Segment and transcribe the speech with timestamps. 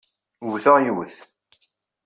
[0.49, 1.15] Wteɣ yiwet.